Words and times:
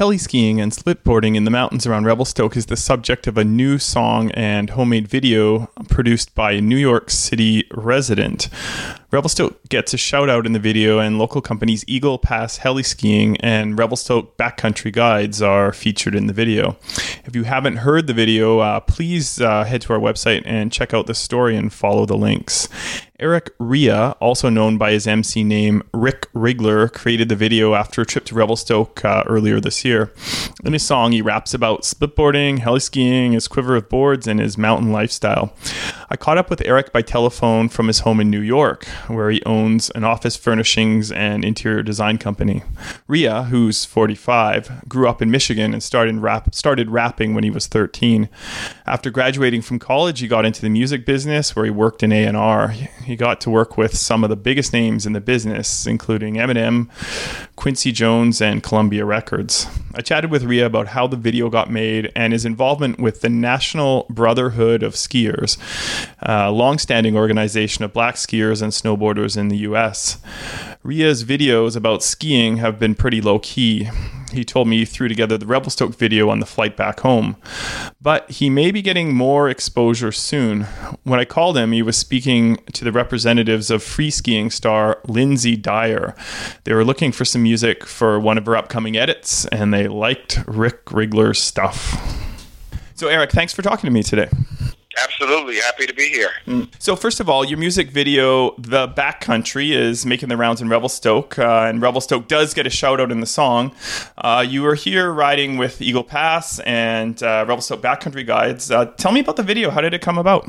Heli 0.00 0.16
skiing 0.16 0.62
and 0.62 0.72
splitboarding 0.72 1.36
in 1.36 1.44
the 1.44 1.50
mountains 1.50 1.86
around 1.86 2.06
Revelstoke 2.06 2.56
is 2.56 2.64
the 2.64 2.76
subject 2.78 3.26
of 3.26 3.36
a 3.36 3.44
new 3.44 3.78
song 3.78 4.30
and 4.30 4.70
homemade 4.70 5.06
video 5.06 5.66
produced 5.90 6.34
by 6.34 6.52
a 6.52 6.62
New 6.62 6.78
York 6.78 7.10
City 7.10 7.66
resident. 7.70 8.48
Revelstoke 9.12 9.68
gets 9.68 9.92
a 9.92 9.96
shout 9.96 10.30
out 10.30 10.46
in 10.46 10.52
the 10.52 10.60
video, 10.60 11.00
and 11.00 11.18
local 11.18 11.40
companies 11.40 11.84
Eagle 11.88 12.16
Pass 12.16 12.58
Heli 12.58 12.84
Skiing 12.84 13.36
and 13.38 13.76
Revelstoke 13.76 14.36
Backcountry 14.36 14.92
Guides 14.92 15.42
are 15.42 15.72
featured 15.72 16.14
in 16.14 16.28
the 16.28 16.32
video. 16.32 16.76
If 17.24 17.34
you 17.34 17.42
haven't 17.42 17.78
heard 17.78 18.06
the 18.06 18.14
video, 18.14 18.60
uh, 18.60 18.78
please 18.78 19.40
uh, 19.40 19.64
head 19.64 19.82
to 19.82 19.94
our 19.94 19.98
website 19.98 20.42
and 20.44 20.70
check 20.70 20.94
out 20.94 21.08
the 21.08 21.14
story 21.14 21.56
and 21.56 21.72
follow 21.72 22.06
the 22.06 22.16
links. 22.16 22.68
Eric 23.20 23.50
Ria, 23.58 24.12
also 24.12 24.48
known 24.48 24.78
by 24.78 24.92
his 24.92 25.06
MC 25.06 25.44
name 25.44 25.82
Rick 25.92 26.32
Rigler, 26.32 26.90
created 26.90 27.28
the 27.28 27.36
video 27.36 27.74
after 27.74 28.00
a 28.00 28.06
trip 28.06 28.24
to 28.26 28.34
Revelstoke 28.34 29.04
uh, 29.04 29.24
earlier 29.26 29.60
this 29.60 29.84
year. 29.84 30.10
In 30.64 30.72
his 30.72 30.82
song, 30.82 31.12
he 31.12 31.20
raps 31.20 31.52
about 31.52 31.82
splitboarding, 31.82 32.60
heli 32.60 32.80
skiing, 32.80 33.32
his 33.32 33.46
quiver 33.46 33.76
of 33.76 33.90
boards, 33.90 34.26
and 34.26 34.40
his 34.40 34.56
mountain 34.56 34.90
lifestyle. 34.90 35.52
I 36.08 36.16
caught 36.16 36.38
up 36.38 36.48
with 36.48 36.62
Eric 36.64 36.92
by 36.92 37.02
telephone 37.02 37.68
from 37.68 37.88
his 37.88 38.00
home 38.00 38.20
in 38.20 38.30
New 38.30 38.40
York, 38.40 38.86
where 39.08 39.30
he 39.30 39.42
owns 39.44 39.90
an 39.90 40.04
office 40.04 40.36
furnishings 40.36 41.10
and 41.12 41.44
interior 41.44 41.82
design 41.82 42.18
company. 42.18 42.62
Ria, 43.06 43.44
who's 43.44 43.84
45, 43.84 44.88
grew 44.88 45.08
up 45.08 45.22
in 45.22 45.30
Michigan 45.30 45.72
and 45.72 45.82
started, 45.82 46.16
rap- 46.18 46.54
started 46.54 46.90
rapping 46.90 47.34
when 47.34 47.44
he 47.44 47.50
was 47.50 47.66
13. 47.66 48.28
After 48.86 49.10
graduating 49.10 49.62
from 49.62 49.78
college, 49.78 50.20
he 50.20 50.28
got 50.28 50.44
into 50.44 50.62
the 50.62 50.68
music 50.68 51.04
business, 51.06 51.54
where 51.54 51.64
he 51.64 51.70
worked 51.70 52.02
in 52.02 52.12
A&R 52.12 52.74
he 53.04 53.16
got 53.16 53.40
to 53.42 53.50
work 53.50 53.76
with 53.76 53.96
some 53.96 54.24
of 54.24 54.30
the 54.30 54.36
biggest 54.36 54.72
names 54.72 55.06
in 55.06 55.12
the 55.12 55.20
business, 55.20 55.86
including 55.86 56.34
Eminem, 56.34 56.88
Quincy 57.56 57.92
Jones, 57.92 58.40
and 58.40 58.62
Columbia 58.62 59.04
Records. 59.04 59.66
I 59.94 60.00
chatted 60.00 60.30
with 60.30 60.44
Ria 60.44 60.66
about 60.66 60.88
how 60.88 61.06
the 61.06 61.16
video 61.16 61.50
got 61.50 61.70
made 61.70 62.12
and 62.14 62.32
his 62.32 62.44
involvement 62.44 63.00
with 63.00 63.20
the 63.20 63.28
National 63.28 64.06
Brotherhood 64.08 64.82
of 64.82 64.94
Skiers, 64.94 65.58
a 66.20 66.50
long-standing 66.50 67.16
organization 67.16 67.84
of 67.84 67.92
black 67.92 68.14
skiers 68.14 68.62
and 68.62 68.72
snowboarders 68.90 69.36
in 69.36 69.48
the 69.48 69.58
U.S. 69.58 70.18
Ria's 70.82 71.24
videos 71.24 71.76
about 71.76 72.02
skiing 72.02 72.58
have 72.58 72.78
been 72.78 72.94
pretty 72.94 73.20
low 73.20 73.38
key. 73.38 73.88
He 74.32 74.44
told 74.44 74.68
me 74.68 74.78
he 74.78 74.84
threw 74.84 75.08
together 75.08 75.36
the 75.36 75.46
Revelstoke 75.46 75.96
video 75.96 76.30
on 76.30 76.38
the 76.38 76.46
flight 76.46 76.76
back 76.76 77.00
home. 77.00 77.36
But 78.00 78.30
he 78.30 78.48
may 78.48 78.70
be 78.70 78.80
getting 78.80 79.14
more 79.14 79.50
exposure 79.50 80.12
soon. 80.12 80.62
When 81.02 81.18
I 81.18 81.24
called 81.24 81.56
him, 81.56 81.72
he 81.72 81.82
was 81.82 81.96
speaking 81.96 82.58
to 82.72 82.84
the 82.84 82.92
representatives 82.92 83.70
of 83.70 83.82
free 83.82 84.10
skiing 84.10 84.50
star 84.50 85.00
Lynsey 85.06 85.56
Dyer. 85.56 86.14
They 86.64 86.74
were 86.74 86.84
looking 86.84 87.10
for 87.10 87.24
some 87.24 87.42
music 87.42 87.84
for 87.84 88.20
one 88.20 88.38
of 88.38 88.46
her 88.46 88.56
upcoming 88.56 88.96
edits, 88.96 89.46
and 89.46 89.74
they 89.74 89.88
liked 89.88 90.40
Rick 90.46 90.92
Rigler's 90.92 91.40
stuff. 91.40 91.96
So, 92.94 93.08
Eric, 93.08 93.32
thanks 93.32 93.52
for 93.52 93.62
talking 93.62 93.88
to 93.88 93.92
me 93.92 94.02
today. 94.02 94.28
Absolutely. 95.02 95.56
Happy 95.56 95.86
to 95.86 95.94
be 95.94 96.08
here. 96.08 96.30
Mm. 96.46 96.68
So, 96.78 96.96
first 96.96 97.20
of 97.20 97.28
all, 97.28 97.44
your 97.44 97.58
music 97.58 97.90
video, 97.90 98.54
The 98.58 98.88
Backcountry, 98.88 99.70
is 99.70 100.04
making 100.04 100.28
the 100.28 100.36
rounds 100.36 100.60
in 100.60 100.68
Revelstoke, 100.68 101.38
uh, 101.38 101.66
and 101.68 101.80
Revelstoke 101.80 102.28
does 102.28 102.54
get 102.54 102.66
a 102.66 102.70
shout 102.70 103.00
out 103.00 103.10
in 103.10 103.20
the 103.20 103.26
song. 103.26 103.72
Uh, 104.18 104.44
you 104.46 104.62
were 104.62 104.74
here 104.74 105.12
riding 105.12 105.56
with 105.56 105.80
Eagle 105.80 106.04
Pass 106.04 106.58
and 106.60 107.22
uh, 107.22 107.44
Revelstoke 107.48 107.80
Backcountry 107.80 108.26
Guides. 108.26 108.70
Uh, 108.70 108.86
tell 108.86 109.12
me 109.12 109.20
about 109.20 109.36
the 109.36 109.42
video. 109.42 109.70
How 109.70 109.80
did 109.80 109.94
it 109.94 110.02
come 110.02 110.18
about? 110.18 110.46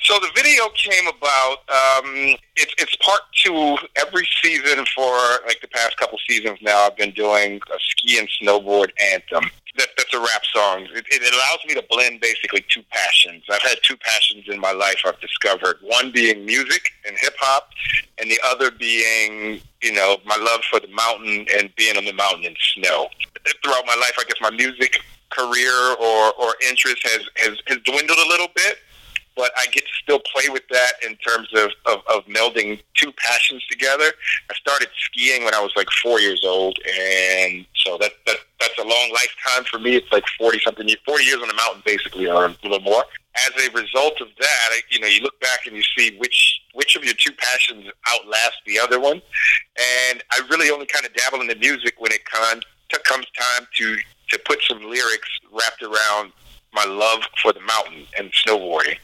So 0.00 0.14
the 0.20 0.30
video 0.34 0.68
came 0.74 1.06
about. 1.06 1.58
Um, 1.68 2.36
it's 2.56 2.72
it's 2.78 2.96
part 2.96 3.20
two. 3.34 3.76
Every 3.96 4.26
season 4.42 4.84
for 4.94 5.12
like 5.46 5.60
the 5.60 5.68
past 5.68 5.96
couple 5.96 6.18
seasons 6.26 6.58
now, 6.62 6.86
I've 6.86 6.96
been 6.96 7.10
doing 7.10 7.60
a 7.70 7.78
ski 7.78 8.18
and 8.18 8.28
snowboard 8.40 8.90
anthem. 9.12 9.50
That's 10.10 10.22
a 10.22 10.32
rap 10.32 10.42
song. 10.54 10.86
It, 10.94 11.04
it 11.10 11.34
allows 11.34 11.58
me 11.66 11.74
to 11.74 11.84
blend 11.90 12.20
basically 12.20 12.64
two 12.68 12.82
passions. 12.90 13.44
I've 13.50 13.62
had 13.62 13.78
two 13.82 13.96
passions 13.96 14.44
in 14.48 14.58
my 14.58 14.72
life. 14.72 15.02
I've 15.04 15.20
discovered 15.20 15.76
one 15.82 16.12
being 16.12 16.46
music 16.46 16.92
and 17.06 17.16
hip 17.18 17.34
hop, 17.38 17.68
and 18.18 18.30
the 18.30 18.40
other 18.44 18.70
being 18.70 19.60
you 19.82 19.92
know 19.92 20.18
my 20.24 20.36
love 20.36 20.62
for 20.70 20.80
the 20.80 20.88
mountain 20.88 21.46
and 21.58 21.74
being 21.76 21.96
on 21.96 22.04
the 22.04 22.12
mountain 22.12 22.44
in 22.44 22.54
snow. 22.74 23.08
Throughout 23.62 23.84
my 23.86 23.96
life, 23.96 24.14
I 24.18 24.24
guess 24.24 24.40
my 24.40 24.50
music 24.50 25.00
career 25.30 25.72
or, 26.00 26.32
or 26.40 26.54
interest 26.66 27.06
has, 27.06 27.20
has, 27.36 27.58
has 27.66 27.78
dwindled 27.84 28.18
a 28.18 28.28
little 28.28 28.48
bit 28.54 28.78
but 29.38 29.52
I 29.56 29.66
get 29.66 29.84
to 29.84 29.92
still 30.02 30.18
play 30.34 30.48
with 30.48 30.66
that 30.70 30.94
in 31.06 31.14
terms 31.16 31.48
of, 31.54 31.70
of, 31.86 32.00
of 32.12 32.26
melding 32.26 32.82
two 32.94 33.12
passions 33.12 33.64
together. 33.70 34.10
I 34.50 34.54
started 34.54 34.88
skiing 34.98 35.44
when 35.44 35.54
I 35.54 35.60
was 35.60 35.70
like 35.76 35.86
four 36.02 36.18
years 36.18 36.42
old, 36.44 36.76
and 36.84 37.64
so 37.76 37.96
that, 37.98 38.10
that 38.26 38.38
that's 38.58 38.78
a 38.78 38.82
long 38.82 39.12
lifetime 39.12 39.64
for 39.70 39.78
me. 39.78 39.94
It's 39.94 40.10
like 40.10 40.24
forty 40.36 40.58
something, 40.58 40.88
forty 41.06 41.24
years 41.24 41.40
on 41.40 41.46
the 41.46 41.54
mountain, 41.54 41.82
basically, 41.86 42.26
or 42.26 42.46
a 42.46 42.56
little 42.64 42.80
more. 42.80 43.04
As 43.46 43.64
a 43.64 43.70
result 43.70 44.20
of 44.20 44.26
that, 44.40 44.70
you 44.90 44.98
know, 44.98 45.06
you 45.06 45.20
look 45.20 45.38
back 45.40 45.66
and 45.66 45.76
you 45.76 45.84
see 45.96 46.16
which 46.18 46.60
which 46.74 46.96
of 46.96 47.04
your 47.04 47.14
two 47.14 47.32
passions 47.38 47.86
outlast 48.08 48.58
the 48.66 48.80
other 48.80 48.98
one, 48.98 49.22
and 50.10 50.24
I 50.32 50.40
really 50.50 50.70
only 50.70 50.86
kind 50.86 51.06
of 51.06 51.14
dabble 51.14 51.40
in 51.40 51.46
the 51.46 51.56
music 51.56 51.94
when 51.98 52.10
it 52.10 52.24
con- 52.24 52.62
comes 53.04 53.26
time 53.38 53.68
to 53.76 53.96
to 54.30 54.38
put 54.44 54.58
some 54.68 54.82
lyrics 54.82 55.28
wrapped 55.52 55.84
around 55.84 56.32
my 56.74 56.84
love 56.84 57.20
for 57.40 57.52
the 57.52 57.60
mountain 57.60 58.04
and 58.18 58.30
snowboarding. 58.32 58.98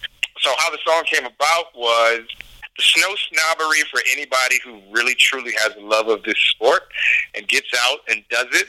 So 0.44 0.50
how 0.59 0.71
the 0.71 0.78
song 0.87 1.05
came 1.06 1.25
about 1.25 1.75
was 1.75 2.21
the 2.77 2.82
snow 2.82 3.15
snobbery 3.31 3.81
for 3.91 4.00
anybody 4.12 4.56
who 4.62 4.78
really 4.93 5.15
truly 5.15 5.53
has 5.56 5.75
a 5.75 5.81
love 5.81 6.09
of 6.09 6.22
this 6.22 6.37
sport 6.37 6.82
and 7.34 7.49
gets 7.49 7.69
out 7.81 8.00
and 8.10 8.22
does 8.28 8.49
it. 8.50 8.66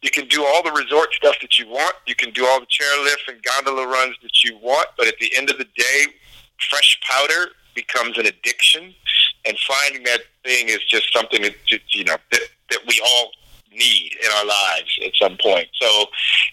You 0.00 0.10
can 0.10 0.26
do 0.28 0.46
all 0.46 0.62
the 0.62 0.72
resort 0.72 1.12
stuff 1.12 1.36
that 1.42 1.58
you 1.58 1.68
want. 1.68 1.94
You 2.06 2.14
can 2.14 2.30
do 2.30 2.46
all 2.46 2.60
the 2.60 2.66
chairlift 2.66 3.28
and 3.28 3.42
gondola 3.42 3.86
runs 3.86 4.16
that 4.22 4.42
you 4.42 4.56
want. 4.62 4.88
But 4.96 5.06
at 5.06 5.18
the 5.20 5.30
end 5.36 5.50
of 5.50 5.58
the 5.58 5.66
day, 5.76 6.06
fresh 6.70 6.98
powder 7.06 7.50
becomes 7.74 8.16
an 8.16 8.24
addiction. 8.24 8.94
And 9.44 9.58
finding 9.58 10.04
that 10.04 10.22
thing 10.44 10.70
is 10.70 10.82
just 10.88 11.12
something 11.12 11.42
that, 11.42 11.56
you 11.68 12.04
know, 12.04 12.16
that, 12.32 12.40
that 12.70 12.80
we 12.86 13.02
all 13.04 13.32
need 13.72 14.16
in 14.22 14.30
our 14.36 14.46
lives 14.46 14.98
at 15.04 15.12
some 15.16 15.36
point. 15.36 15.68
So 15.80 16.06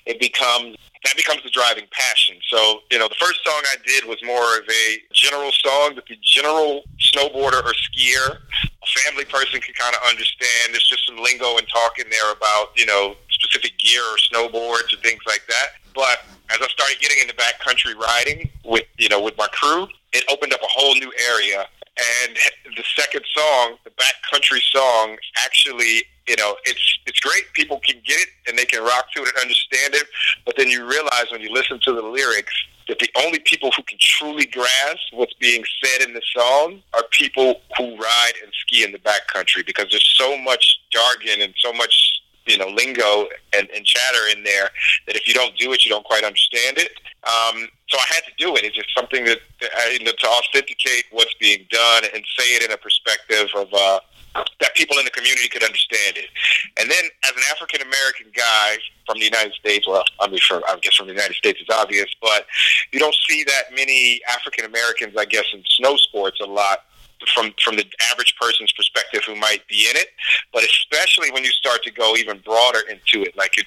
it 0.06 0.20
becomes 0.20 0.78
that 1.06 1.16
becomes 1.16 1.44
the 1.44 1.52
driving 1.52 1.86
passion. 1.92 2.38
So, 2.50 2.82
you 2.90 2.98
know, 2.98 3.08
the 3.08 3.20
first 3.22 3.40
song 3.46 3.62
I 3.70 3.76
did 3.86 4.06
was 4.06 4.18
more 4.26 4.58
of 4.58 4.66
a 4.66 4.98
general 5.14 5.52
song 5.54 5.94
that 5.96 6.06
the 6.10 6.18
general 6.24 6.82
snowboarder 6.98 7.62
or 7.62 7.74
skier, 7.78 8.42
a 8.64 8.88
family 9.06 9.26
person 9.26 9.62
can 9.62 9.76
kind 9.76 9.96
of 9.96 10.02
understand. 10.10 10.74
There's 10.74 10.88
just 10.88 11.06
some 11.06 11.18
lingo 11.22 11.58
and 11.58 11.68
talk 11.70 12.00
in 12.00 12.10
there 12.10 12.32
about, 12.34 12.74
you 12.76 12.88
know, 12.88 13.16
specific 13.30 13.78
gear 13.78 14.02
or 14.02 14.18
snowboards 14.18 14.94
and 14.94 15.02
things 15.04 15.22
like 15.28 15.46
that. 15.48 15.78
But 15.94 16.26
as 16.50 16.58
I 16.60 16.68
started 16.74 16.98
getting 17.00 17.20
into 17.22 17.36
backcountry 17.36 17.96
riding 17.96 18.50
with, 18.66 18.86
you 18.98 19.10
know, 19.10 19.22
with 19.22 19.38
my 19.38 19.48
crew, 19.54 19.88
it 20.12 20.24
opened 20.32 20.54
up 20.54 20.62
a 20.62 20.70
whole 20.70 20.96
new 20.96 21.12
area 21.30 21.68
and 21.98 22.36
the 22.76 22.84
second 22.96 23.24
song, 23.34 23.78
the 23.84 23.92
backcountry 23.92 24.62
song, 24.72 25.18
actually, 25.44 26.04
you 26.28 26.36
know, 26.36 26.56
it's 26.66 27.00
it's 27.06 27.20
great. 27.20 27.44
People 27.54 27.80
can 27.80 28.02
get 28.06 28.20
it 28.20 28.30
and 28.48 28.58
they 28.58 28.66
can 28.66 28.84
rock 28.84 29.06
to 29.16 29.22
it 29.22 29.30
and 29.30 29.38
understand 29.38 29.94
it. 29.94 30.06
But 30.46 30.58
then 30.58 30.68
you 30.70 30.86
realize 30.86 31.26
when 31.32 31.42
you 31.42 31.52
listen 31.54 31.80
to 31.84 31.94
the 31.94 32.02
lyrics 32.02 32.54
that 32.88 33.00
the 33.00 33.10
only 33.18 33.40
people 33.40 33.72
who 33.76 33.84
can 33.84 33.98
truly 34.00 34.46
grasp 34.46 35.00
what's 35.14 35.34
being 35.36 35.64
said 35.84 36.08
in 36.08 36.14
the 36.14 36.22
song 36.36 36.82
are 36.94 37.04
people 37.12 37.62
who 37.78 37.96
ride 37.98 38.34
and 38.44 38.52
ski 38.62 38.84
in 38.84 38.92
the 38.92 39.00
backcountry 39.00 39.66
because 39.66 39.88
there's 39.90 40.14
so 40.18 40.38
much 40.38 40.80
jargon 40.92 41.42
and 41.42 41.54
so 41.58 41.74
much 41.74 42.22
you 42.48 42.58
know 42.58 42.68
lingo 42.68 43.28
and, 43.56 43.70
and 43.76 43.86
chatter 43.86 44.28
in 44.36 44.44
there 44.44 44.70
that 45.08 45.16
if 45.16 45.28
you 45.28 45.34
don't 45.34 45.56
do 45.58 45.74
it, 45.74 45.86
you 45.86 45.90
don't 45.90 46.06
quite 46.06 46.24
understand 46.24 46.78
it. 46.78 46.92
Um, 47.26 47.68
so 47.88 47.98
I 47.98 48.06
had 48.14 48.24
to 48.26 48.32
do 48.38 48.56
it. 48.56 48.64
It's 48.64 48.76
just 48.76 48.94
something 48.96 49.26
that, 49.26 49.40
you 49.92 50.06
know, 50.06 50.12
to 50.12 50.28
authenticate 50.28 51.06
what's 51.12 51.34
being 51.36 51.66
done 51.72 52.04
and 52.14 52.24
say 52.38 52.56
it 52.56 52.64
in 52.64 52.72
a 52.72 52.78
perspective 52.78 53.50
of 53.56 53.74
uh, 53.74 54.00
that 54.60 54.76
people 54.76 54.98
in 55.00 55.06
the 55.06 55.12
community 55.12 55.48
could 55.48 55.64
understand 55.64 56.18
it. 56.18 56.30
And 56.78 56.90
then, 56.90 57.06
as 57.24 57.32
an 57.32 57.44
African 57.52 57.82
American 57.82 58.28
guy 58.36 58.78
from 59.06 59.20
the 59.20 59.26
United 59.26 59.54
States, 59.54 59.88
well, 59.88 60.04
I 60.20 60.28
mean, 60.28 60.40
from, 60.40 60.62
I 60.68 60.78
guess 60.82 60.96
from 60.96 61.08
the 61.08 61.14
United 61.14 61.36
States 61.36 61.62
is 61.62 61.68
obvious, 61.72 62.08
but 62.22 62.46
you 62.92 63.00
don't 63.00 63.16
see 63.28 63.44
that 63.46 63.74
many 63.74 64.22
African 64.30 64.66
Americans, 64.66 65.16
I 65.18 65.26
guess, 65.26 65.46
in 65.54 65.64
snow 65.78 65.96
sports 65.96 66.40
a 66.42 66.46
lot 66.46 66.86
from 67.34 67.54
from 67.64 67.76
the 67.76 67.86
average 68.12 68.36
person's 68.40 68.72
perspective 68.74 69.22
who 69.26 69.36
might 69.36 69.68
be 69.68 69.88
in 69.90 69.96
it, 69.96 70.08
but 70.54 70.64
especially 70.64 71.32
when 71.32 71.44
you 71.44 71.52
start 71.52 71.84
to 71.84 71.92
go 71.92 72.16
even 72.16 72.40
broader 72.40 72.80
into 72.90 73.26
it, 73.26 73.36
like 73.38 73.56
you're 73.58 73.66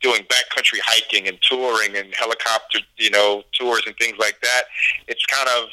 doing 0.00 0.22
backcountry 0.24 0.78
hiking 0.84 1.28
and 1.28 1.40
touring 1.42 1.96
and 1.96 2.14
helicopter, 2.14 2.78
you 2.96 3.10
know, 3.10 3.42
tours 3.52 3.82
and 3.86 3.94
things 3.96 4.16
like 4.18 4.40
that. 4.40 4.62
It's 5.08 5.24
kind 5.26 5.48
of 5.48 5.68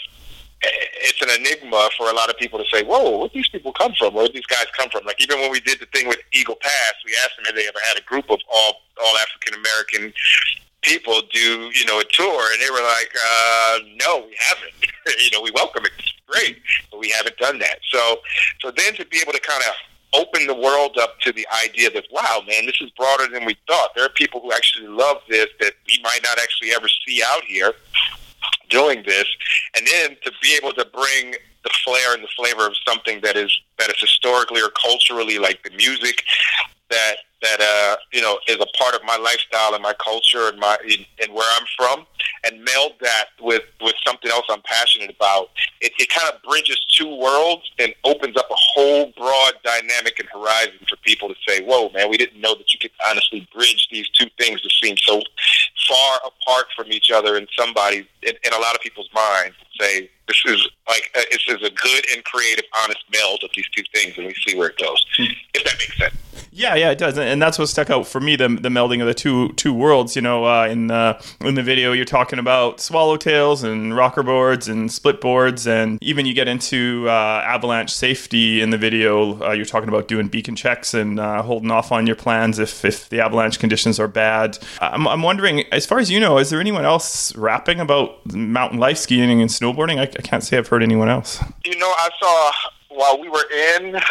it's 0.62 1.22
an 1.22 1.30
enigma 1.30 1.90
for 1.98 2.10
a 2.10 2.14
lot 2.14 2.30
of 2.30 2.38
people 2.38 2.58
to 2.60 2.66
say, 2.74 2.84
"Whoa, 2.84 3.20
where 3.20 3.30
these 3.34 3.48
people 3.50 3.72
come 3.74 3.94
from? 3.98 4.14
Where 4.14 4.28
these 4.28 4.46
guys 4.46 4.66
come 4.78 4.90
from?" 4.90 5.06
Like 5.06 5.22
even 5.22 5.40
when 5.40 5.52
we 5.52 5.60
did 5.60 5.80
the 5.80 5.86
thing 5.88 6.08
with 6.08 6.18
Eagle 6.34 6.58
Pass, 6.60 6.94
we 7.06 7.16
asked 7.24 7.38
them 7.38 7.46
if 7.48 7.56
they 7.56 7.68
ever 7.68 7.80
had 7.86 7.98
a 7.98 8.02
group 8.02 8.30
of 8.30 8.40
all 8.52 8.82
all 9.02 9.18
African 9.18 9.54
American 9.54 10.14
people 10.82 11.22
do 11.32 11.70
you 11.74 11.86
know 11.86 12.00
a 12.00 12.04
tour, 12.06 12.52
and 12.52 12.62
they 12.62 12.70
were 12.72 12.82
like, 12.82 13.14
uh, 13.16 13.80
"No, 13.98 14.26
we 14.26 14.36
haven't. 14.40 14.74
you 15.24 15.30
know, 15.32 15.42
we 15.42 15.52
welcome 15.52 15.86
it. 15.86 15.92
Great, 16.28 16.62
but 16.92 17.00
we 17.00 17.10
haven't 17.10 17.38
done 17.38 17.60
that." 17.60 17.80
So, 17.92 18.20
so 18.60 18.72
then 18.72 18.94
to 18.96 19.06
be 19.06 19.20
able 19.20 19.34
to 19.34 19.42
kind 19.42 19.64
of 19.68 19.74
open 20.14 20.48
the 20.48 20.56
world 20.56 20.98
up 20.98 21.20
to 21.20 21.32
the 21.32 21.46
idea 21.64 21.90
that 21.92 22.06
wow, 22.12 22.42
man, 22.48 22.66
this 22.66 22.80
is 22.82 22.90
broader 22.92 23.28
than 23.28 23.46
we 23.46 23.56
thought. 23.68 23.90
There 23.96 24.06
are 24.06 24.10
people 24.10 24.42
who 24.42 24.52
actually 24.52 24.88
love 24.88 25.18
this 25.30 25.48
that 25.60 25.74
we 25.86 26.02
might 26.04 26.20
not 26.24 26.40
actually 26.40 26.72
ever 26.72 26.88
see 27.06 27.22
out 27.26 27.44
here 27.44 27.74
doing 28.70 29.04
this, 29.06 29.26
and 29.76 29.88
then 29.88 30.18
to 30.24 30.32
be 30.42 30.58
able 30.62 30.74
to 30.74 30.86
bring 30.86 31.36
the 31.64 31.70
flair 31.84 32.14
and 32.14 32.24
the 32.24 32.30
flavor 32.36 32.66
of 32.66 32.74
something 32.88 33.20
that 33.22 33.36
is 33.36 33.52
that 33.80 33.90
is 33.90 34.00
historically 34.00 34.62
or 34.62 34.70
culturally 34.82 35.38
like 35.38 35.62
the 35.64 35.72
music 35.72 36.24
that 36.90 37.16
that 37.42 37.60
uh, 37.62 37.96
you 38.14 38.22
know 38.22 38.40
is 38.48 38.56
a 38.56 38.78
part 38.78 38.96
of 38.96 39.02
my 39.06 39.18
lifestyle 39.18 39.74
and 39.74 39.84
my 39.84 39.94
culture 39.94 40.48
and 40.48 40.60
my 40.60 40.78
and 41.22 41.34
where 41.34 41.48
I'm 41.58 41.68
from, 41.78 42.06
and 42.48 42.64
meld 42.64 42.94
that 43.02 43.26
with 43.42 43.64
with 43.82 43.96
something 44.06 44.32
else 44.32 44.46
I'm 44.50 44.62
passionate 44.64 45.10
about. 45.10 45.50
It, 45.82 45.92
it 46.00 46.10
kind 46.10 46.34
of 46.34 46.42
bridges 46.44 46.80
two 46.98 47.16
worlds 47.16 47.64
and 47.80 47.94
opens 48.04 48.38
up 48.38 48.50
a 48.50 48.56
whole 48.56 49.12
broad 49.18 49.54
dynamic 49.64 50.20
and 50.20 50.28
horizon 50.30 50.80
for 50.90 50.96
people 50.98 51.30
to 51.30 51.36
say, 51.48 51.64
"Whoa, 51.64 51.90
man, 51.90 52.10
we 52.10 52.18
didn't 52.18 52.40
know 52.40 52.56
that 52.56 52.74
you 52.74 52.80
could 52.80 52.92
honestly 53.08 53.48
bridge 53.54 53.88
these 53.92 54.10
two 54.10 54.28
things 54.40 54.62
that 54.64 54.72
seem 54.82 54.96
so 54.98 55.22
far 55.88 56.20
apart 56.26 56.68
from 56.76 56.92
each 56.92 57.12
other 57.12 57.38
in 57.38 57.48
somebody 57.58 58.08
in, 58.24 58.34
in 58.44 58.54
a 58.54 58.60
lot 58.60 58.76
of 58.76 58.82
people's 58.82 59.10
minds." 59.14 59.56
Say 59.80 60.10
this 60.28 60.42
is 60.46 60.68
like 60.88 61.12
uh, 61.16 61.22
this 61.32 61.44
is 61.48 61.62
a 61.68 61.70
good 61.70 62.06
and 62.14 62.24
creative, 62.24 62.66
honest 62.84 63.04
meld 63.12 63.44
of 63.44 63.50
these 63.56 63.68
two 63.76 63.84
things, 63.94 64.18
and 64.18 64.28
we 64.28 64.36
see 64.46 64.58
where 64.58 64.70
it 64.70 64.78
goes. 64.78 65.06
Hmm. 65.16 65.26
If 65.54 65.64
that 65.64 65.76
makes 65.78 65.98
sense. 65.98 66.47
Yeah, 66.58 66.74
yeah, 66.74 66.90
it 66.90 66.98
does, 66.98 67.20
and 67.20 67.40
that's 67.40 67.60
what 67.60 67.70
stuck 67.70 67.92
out 67.92 68.08
for 68.08 68.20
me 68.20 68.36
the, 68.36 68.48
the 68.48 68.70
melding 68.70 69.00
of 69.00 69.06
the 69.06 69.14
two 69.14 69.50
two 69.54 69.72
worlds. 69.72 70.16
You 70.16 70.24
know, 70.24 70.46
uh, 70.46 70.66
in 70.68 70.88
the 70.88 71.24
in 71.42 71.54
the 71.54 71.62
video, 71.62 71.92
you're 71.92 72.04
talking 72.04 72.40
about 72.40 72.80
swallowtails 72.80 73.64
and 73.64 73.96
rocker 73.96 74.24
boards 74.24 74.68
and 74.68 74.92
split 74.92 75.22
boards, 75.22 75.68
and 75.68 76.02
even 76.02 76.26
you 76.26 76.34
get 76.34 76.48
into 76.48 77.06
uh, 77.08 77.44
avalanche 77.46 77.94
safety 77.94 78.60
in 78.60 78.72
the 78.72 78.78
video. 78.78 79.40
Uh, 79.40 79.52
you're 79.52 79.66
talking 79.66 79.88
about 79.88 80.08
doing 80.08 80.30
beacon 80.30 80.56
checks 80.56 80.96
and 80.96 81.20
uh, 81.20 81.44
holding 81.44 81.70
off 81.70 81.92
on 81.92 82.08
your 82.08 82.16
plans 82.16 82.58
if 82.58 82.84
if 82.84 83.08
the 83.10 83.22
avalanche 83.22 83.60
conditions 83.60 84.00
are 84.00 84.08
bad. 84.08 84.58
I'm, 84.82 85.08
I'm 85.08 85.22
wondering, 85.22 85.64
as 85.72 85.86
far 85.86 86.00
as 86.00 86.10
you 86.10 86.20
know, 86.20 86.40
is 86.40 86.50
there 86.50 86.60
anyone 86.60 86.86
else 86.86 87.36
rapping 87.36 87.80
about 87.80 88.34
mountain 88.34 88.80
life 88.80 88.98
skiing 88.98 89.42
and 89.42 89.50
snowboarding? 89.52 90.00
I, 90.00 90.04
I 90.06 90.22
can't 90.24 90.44
say 90.44 90.58
I've 90.58 90.70
heard 90.70 90.82
anyone 90.82 91.08
else. 91.08 91.40
You 91.66 91.78
know, 91.78 91.94
I 92.00 92.10
saw 92.20 92.52
while 92.90 93.22
we 93.22 93.30
were 93.30 93.46
in 93.78 94.02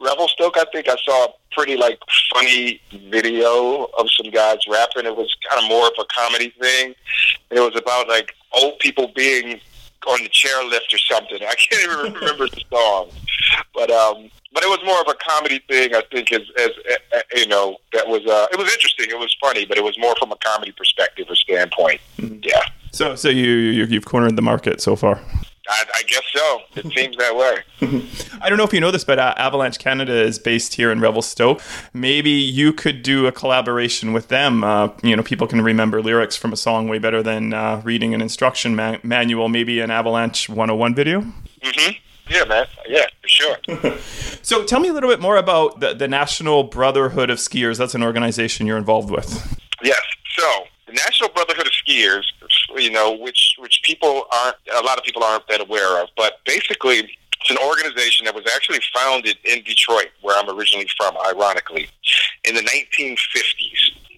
Revelstoke, 0.00 0.56
I 0.58 0.64
think 0.72 0.88
I 0.88 0.96
saw 1.04 1.26
a 1.26 1.28
pretty 1.52 1.76
like 1.76 1.98
funny 2.32 2.80
video 3.10 3.84
of 3.98 4.08
some 4.10 4.30
guys 4.30 4.58
rapping. 4.68 5.06
It 5.06 5.16
was 5.16 5.34
kind 5.48 5.62
of 5.62 5.68
more 5.68 5.86
of 5.86 5.94
a 5.98 6.04
comedy 6.14 6.52
thing. 6.60 6.94
It 7.50 7.60
was 7.60 7.76
about 7.76 8.08
like 8.08 8.34
old 8.52 8.78
people 8.78 9.12
being 9.14 9.60
on 10.06 10.22
the 10.22 10.28
chairlift 10.28 10.92
or 10.92 10.98
something. 10.98 11.38
I 11.42 11.54
can't 11.54 11.82
even 11.82 12.14
remember 12.20 12.46
the 12.48 12.62
song, 12.70 13.10
but 13.74 13.90
um, 13.90 14.30
but 14.52 14.62
it 14.62 14.68
was 14.68 14.78
more 14.84 15.00
of 15.00 15.08
a 15.08 15.14
comedy 15.14 15.60
thing. 15.68 15.94
I 15.94 16.02
think 16.12 16.32
as 16.32 16.42
as 16.58 16.70
uh, 17.14 17.18
you 17.34 17.46
know 17.46 17.76
that 17.92 18.06
was 18.06 18.24
uh, 18.26 18.46
it 18.52 18.58
was 18.58 18.72
interesting. 18.72 19.06
It 19.10 19.18
was 19.18 19.34
funny, 19.40 19.64
but 19.64 19.78
it 19.78 19.84
was 19.84 19.98
more 19.98 20.14
from 20.18 20.32
a 20.32 20.36
comedy 20.36 20.72
perspective 20.72 21.26
or 21.28 21.36
standpoint. 21.36 22.00
Mm-hmm. 22.18 22.40
Yeah. 22.42 22.62
So 22.92 23.14
so 23.14 23.28
you, 23.28 23.50
you 23.50 23.84
you've 23.84 24.06
cornered 24.06 24.36
the 24.36 24.42
market 24.42 24.80
so 24.80 24.96
far. 24.96 25.20
I, 25.68 25.84
I, 25.96 26.02
guess 26.02 26.22
so. 26.34 26.60
It 26.76 26.92
seems 26.96 27.16
that 27.16 27.36
way. 27.36 28.08
I 28.40 28.48
don't 28.48 28.58
know 28.58 28.64
if 28.64 28.72
you 28.72 28.80
know 28.80 28.90
this, 28.90 29.04
but 29.04 29.18
uh, 29.18 29.34
Avalanche 29.36 29.78
Canada 29.78 30.14
is 30.14 30.38
based 30.38 30.74
here 30.74 30.90
in 30.90 31.00
Revelstoke. 31.00 31.60
Maybe 31.92 32.30
you 32.30 32.72
could 32.72 33.02
do 33.02 33.26
a 33.26 33.32
collaboration 33.32 34.12
with 34.12 34.28
them. 34.28 34.64
Uh, 34.64 34.90
you 35.02 35.16
know, 35.16 35.22
people 35.22 35.46
can 35.46 35.60
remember 35.60 36.02
lyrics 36.02 36.36
from 36.36 36.52
a 36.52 36.56
song 36.56 36.88
way 36.88 36.98
better 36.98 37.22
than 37.22 37.52
uh, 37.52 37.80
reading 37.84 38.14
an 38.14 38.20
instruction 38.20 38.76
ma- 38.76 38.98
manual. 39.02 39.48
Maybe 39.48 39.80
an 39.80 39.90
Avalanche 39.90 40.48
101 40.48 40.94
video. 40.94 41.20
Mm-hmm. 41.20 41.92
Yeah, 42.28 42.44
man. 42.44 42.66
Yeah, 42.88 43.06
for 43.22 43.28
sure. 43.28 43.98
so, 44.42 44.64
tell 44.64 44.80
me 44.80 44.88
a 44.88 44.92
little 44.92 45.10
bit 45.10 45.20
more 45.20 45.36
about 45.36 45.80
the, 45.80 45.94
the 45.94 46.08
National 46.08 46.64
Brotherhood 46.64 47.30
of 47.30 47.38
Skiers. 47.38 47.78
That's 47.78 47.94
an 47.94 48.02
organization 48.02 48.66
you're 48.66 48.78
involved 48.78 49.10
with. 49.10 49.58
Yes. 49.82 50.02
So, 50.36 50.64
the 50.86 50.92
National 50.92 51.28
Brotherhood 51.30 51.66
of 51.66 51.72
Skiers, 51.72 52.24
you 52.78 52.90
know, 52.90 53.12
which 53.12 53.56
which 53.58 53.80
people 53.82 54.26
aren't, 54.32 54.56
a 54.74 54.80
lot 54.82 54.98
of 54.98 55.04
people 55.04 55.22
aren't 55.24 55.46
that 55.48 55.60
aware 55.60 56.02
of, 56.02 56.08
but 56.16 56.34
basically, 56.44 57.10
it's 57.40 57.50
an 57.50 57.58
organization 57.58 58.24
that 58.24 58.34
was 58.34 58.44
actually 58.54 58.80
founded 58.94 59.36
in 59.44 59.62
Detroit, 59.62 60.08
where 60.20 60.36
I'm 60.36 60.48
originally 60.50 60.88
from, 60.96 61.16
ironically, 61.18 61.88
in 62.44 62.54
the 62.54 62.62
1950s. 62.62 63.16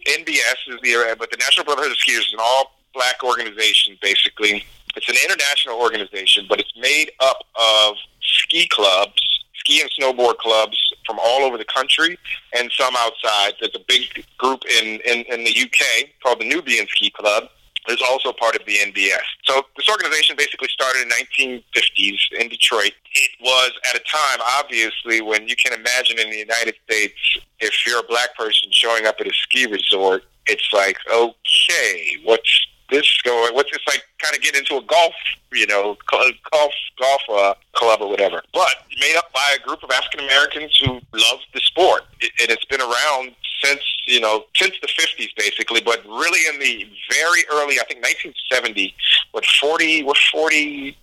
NBS 0.06 0.56
is 0.68 0.80
the, 0.82 1.16
but 1.18 1.30
the 1.30 1.36
National 1.36 1.64
Brotherhood 1.64 1.90
of 1.90 1.98
Skiers 1.98 2.20
is 2.20 2.32
an 2.32 2.40
all-black 2.40 3.22
organization, 3.22 3.98
basically. 4.00 4.64
It's 4.96 5.08
an 5.08 5.16
international 5.22 5.78
organization, 5.78 6.46
but 6.48 6.58
it's 6.58 6.72
made 6.80 7.10
up 7.20 7.44
of 7.56 7.96
ski 8.22 8.66
clubs, 8.68 9.20
ski 9.56 9.82
and 9.82 9.90
snowboard 9.90 10.38
clubs 10.38 10.78
from 11.06 11.18
all 11.22 11.42
over 11.42 11.58
the 11.58 11.64
country 11.64 12.18
and 12.56 12.70
some 12.72 12.94
outside. 12.96 13.54
There's 13.60 13.74
a 13.74 13.84
big 13.86 14.24
group 14.38 14.62
in, 14.64 15.00
in, 15.04 15.24
in 15.32 15.44
the 15.44 15.50
UK 15.50 16.10
called 16.22 16.40
the 16.40 16.48
Nubian 16.48 16.86
Ski 16.88 17.10
Club. 17.10 17.44
It's 17.88 18.02
also 18.02 18.32
part 18.32 18.54
of 18.54 18.66
the 18.66 18.74
NBS. 18.74 19.24
So 19.44 19.62
this 19.76 19.88
organization 19.88 20.36
basically 20.36 20.68
started 20.68 21.02
in 21.02 21.08
1950s 21.08 22.18
in 22.38 22.48
Detroit. 22.48 22.92
It 23.14 23.30
was 23.40 23.72
at 23.88 23.96
a 23.96 24.04
time, 24.04 24.40
obviously, 24.58 25.22
when 25.22 25.48
you 25.48 25.56
can 25.56 25.72
imagine 25.72 26.18
in 26.18 26.30
the 26.30 26.36
United 26.36 26.74
States, 26.84 27.14
if 27.60 27.86
you're 27.86 28.00
a 28.00 28.08
black 28.08 28.36
person 28.36 28.68
showing 28.72 29.06
up 29.06 29.16
at 29.20 29.26
a 29.26 29.32
ski 29.32 29.66
resort, 29.66 30.24
it's 30.46 30.68
like, 30.72 30.98
okay, 31.12 32.16
what's 32.24 32.66
this 32.90 33.20
going? 33.22 33.54
What's 33.54 33.70
it's 33.72 33.86
like? 33.86 34.02
Kind 34.18 34.34
of 34.34 34.42
get 34.42 34.56
into 34.56 34.76
a 34.76 34.82
golf, 34.82 35.14
you 35.52 35.66
know, 35.66 35.96
golf 36.10 36.72
golf 36.98 37.22
uh, 37.30 37.54
club 37.72 38.00
or 38.00 38.08
whatever. 38.08 38.42
But 38.52 38.70
made 38.98 39.16
up 39.16 39.32
by 39.32 39.56
a 39.56 39.60
group 39.60 39.82
of 39.82 39.90
African 39.90 40.20
Americans 40.20 40.76
who 40.84 40.94
love 41.12 41.40
the 41.54 41.60
sport, 41.60 42.02
it, 42.20 42.32
and 42.40 42.50
it's 42.50 42.64
been 42.64 42.80
around 42.80 43.34
since 43.62 43.80
you 44.06 44.20
know 44.20 44.44
since 44.56 44.74
the 44.80 44.88
50s 44.88 45.28
basically. 45.36 45.80
But 45.80 46.04
really 46.04 46.40
in 46.52 46.60
the 46.60 46.88
very 47.10 47.44
early, 47.52 47.78
I 47.80 47.84
think 47.84 48.02
1970, 48.02 48.94
what 49.32 49.44
40, 49.44 50.04
what 50.04 50.16
40 50.32 50.96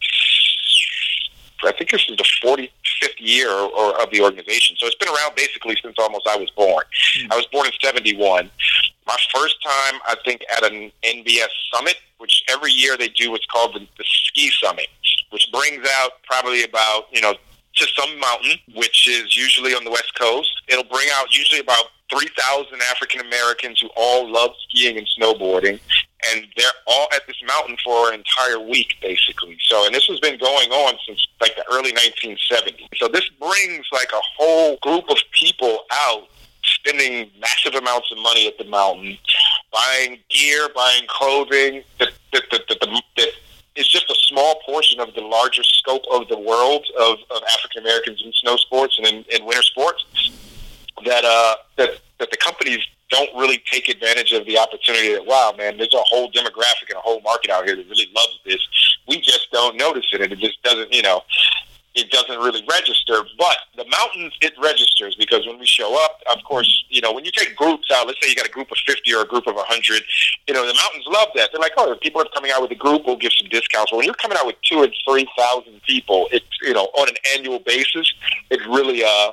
I 1.64 1.72
think 1.72 1.90
this 1.90 2.06
is 2.10 2.18
the 2.18 2.26
45th 2.44 2.70
year 3.18 3.50
or, 3.50 3.70
or, 3.72 4.02
of 4.02 4.12
the 4.12 4.22
organization. 4.22 4.76
So 4.78 4.88
it's 4.88 4.96
been 4.96 5.10
around 5.10 5.36
basically 5.36 5.76
since 5.82 5.96
almost 5.98 6.28
I 6.28 6.38
was 6.38 6.50
born. 6.52 6.84
Mm. 7.18 7.32
I 7.32 7.36
was 7.36 7.46
born 7.48 7.66
in 7.66 7.72
71. 7.82 8.50
My 9.08 9.18
first 9.34 9.62
time, 9.64 10.00
I 10.08 10.16
think, 10.26 10.42
at 10.56 10.64
an 10.72 10.92
NBS 11.04 11.50
summit, 11.74 11.98
which 12.18 12.44
every 12.50 12.72
year 12.72 12.98
they 12.98 13.10
do 13.10 13.32
what's 13.32 13.46
called 13.46 13.76
the, 13.76 13.80
the 13.80 14.04
ski 14.04 14.52
summit, 14.62 14.88
which 15.30 15.48
brings 15.52 15.88
out 16.02 16.24
probably 16.24 16.64
about, 16.64 17.06
you 17.12 17.22
know, 17.22 17.36
to 17.76 17.88
some 17.96 18.20
mountain, 18.20 18.58
which 18.74 19.08
is 19.08 19.36
usually 19.36 19.74
on 19.74 19.84
the 19.84 19.92
West 19.92 20.18
Coast. 20.18 20.50
It'll 20.68 20.86
bring 20.86 21.08
out 21.14 21.36
usually 21.36 21.60
about 21.60 21.86
3,000 22.12 22.82
African 22.90 23.22
Americans 23.22 23.80
who 23.82 23.90
all 23.96 24.32
love 24.32 24.52
skiing 24.68 24.98
and 24.98 25.08
snowboarding, 25.20 25.80
and 26.32 26.48
they're 26.56 26.68
all 26.88 27.08
at 27.14 27.28
this 27.28 27.36
mountain 27.48 27.78
for 27.84 28.12
an 28.12 28.16
entire 28.16 28.60
week, 28.60 28.96
basically. 29.02 29.58
So, 29.62 29.86
and 29.86 29.94
this 29.94 30.06
has 30.06 30.20
been 30.20 30.40
going 30.40 30.72
on 30.72 30.96
since 31.08 31.28
like 31.42 31.56
the 31.56 31.66
early 31.72 31.92
1970s. 31.94 32.88
So 32.96 33.08
this 33.08 33.28
brings 33.40 33.86
like 33.92 34.10
a 34.14 34.22
whole 34.38 34.78
group 34.82 35.10
of 35.10 35.18
people 35.32 35.80
out 35.92 36.28
spending 36.86 37.30
massive 37.40 37.76
amounts 37.76 38.12
of 38.12 38.18
money 38.20 38.48
at 38.48 38.58
the 38.58 38.66
mountain, 38.66 39.18
buying 39.72 40.20
gear, 40.30 40.70
buying 40.76 41.04
clothing 41.08 41.84
that, 42.00 42.10
that, 42.32 42.44
that, 42.52 42.62
that, 42.68 42.80
that, 42.80 43.04
that 43.18 43.30
is 43.76 43.88
just 43.88 44.10
a 44.10 44.16
small 44.28 44.60
portion 44.66 45.00
of 45.00 45.14
the 45.16 45.22
larger 45.22 45.64
scope 45.64 46.04
of 46.12 46.28
the 46.28 46.38
world 46.38 46.86
of, 47.00 47.18
of 47.32 47.42
African 47.54 47.82
Americans 47.82 48.22
in 48.24 48.32
snow 48.34 48.56
sports 48.58 48.98
and 48.98 49.08
in, 49.08 49.26
in 49.30 49.46
winter 49.46 49.64
sports 49.64 50.06
that 51.06 51.26
uh, 51.26 51.56
that 51.78 52.00
that 52.20 52.32
the 52.32 52.38
companies 52.38 52.80
don't 53.10 53.30
really 53.36 53.62
take 53.70 53.90
advantage 53.90 54.32
of 54.32 54.46
the 54.46 54.58
opportunity 54.58 55.14
that 55.14 55.26
wow 55.26 55.54
man 55.58 55.78
there's 55.78 55.94
a 55.94 56.04
whole 56.04 56.32
demographic 56.32 56.88
and 56.90 56.96
a 56.96 57.02
whole 57.02 57.20
market 57.22 57.52
out 57.52 57.66
here 57.66 57.76
that 57.76 57.86
really 57.90 58.08
loves 58.16 58.40
this. 58.46 58.60
We 59.08 59.20
just 59.20 59.52
don't 59.52 59.76
notice 59.76 60.06
it 60.14 60.22
and 60.22 60.32
it 60.32 60.40
just 60.40 60.62
doesn't 60.64 60.94
you 60.94 61.02
know 61.02 61.22
it 61.96 62.12
doesn't 62.12 62.38
really 62.40 62.64
register 62.70 63.24
but 63.38 63.58
the 63.76 63.86
mountains 63.90 64.34
it 64.42 64.54
registers 64.62 65.16
because 65.16 65.46
when 65.48 65.58
we 65.58 65.66
show 65.66 66.02
up 66.04 66.22
of 66.36 66.44
course 66.44 66.86
you 66.90 67.02
know 67.02 67.14
when 67.14 67.26
you 67.26 67.32
take 67.32 67.56
groups 67.56 67.90
out 67.94 68.06
let's 68.08 68.20
say 68.22 68.30
you 68.30 68.36
got 68.36 68.46
a 68.46 68.52
group 68.52 68.70
of 68.72 68.78
50 68.86 69.14
or 69.14 69.22
a 69.22 69.26
group 69.26 69.48
of 69.48 69.56
100 69.56 70.04
you 70.48 70.54
know 70.54 70.66
the 70.66 70.74
mountains 70.74 71.06
love 71.08 71.30
that 71.36 71.50
they're 71.52 71.62
like 71.62 71.74
oh 71.78 71.92
if 71.92 72.00
people 72.02 72.22
are 72.22 72.28
coming 72.34 72.52
out 72.52 72.62
with 72.62 72.72
a 72.72 72.76
group 72.76 73.04
we'll 73.06 73.16
give 73.16 73.32
some 73.34 73.50
discounts 73.50 73.92
but 73.92 73.98
when 73.98 74.06
you're 74.06 74.16
coming 74.16 74.38
out 74.38 74.46
with 74.46 74.56
two 74.70 74.84
and 74.84 74.94
three 75.08 75.28
thousand 75.38 75.82
people 75.84 76.28
it's 76.32 76.46
you 76.62 76.74
know 76.74 76.86
on 76.98 77.08
an 77.08 77.16
annual 77.36 77.60
basis 77.60 78.14
it 78.50 78.60
really 78.68 79.04
uh 79.04 79.32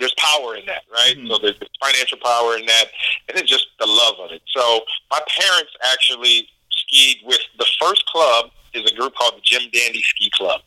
there's 0.00 0.14
power 0.16 0.56
in 0.56 0.64
that, 0.66 0.82
right? 0.90 1.16
Mm-hmm. 1.16 1.28
So 1.28 1.38
there's, 1.38 1.54
financial 1.80 2.18
power 2.18 2.56
in 2.56 2.66
that, 2.66 2.86
and 3.28 3.36
then 3.36 3.46
just 3.46 3.66
the 3.78 3.86
love 3.86 4.14
of 4.24 4.32
it. 4.32 4.42
So 4.46 4.80
my 5.10 5.20
parents 5.28 5.72
actually 5.92 6.48
skied 6.70 7.18
with 7.24 7.40
the 7.58 7.66
first 7.80 8.06
club 8.06 8.50
is 8.74 8.90
a 8.90 8.94
group 8.94 9.14
called 9.14 9.34
the 9.36 9.40
Jim 9.42 9.62
Dandy 9.72 10.02
Ski 10.02 10.30
Club, 10.34 10.60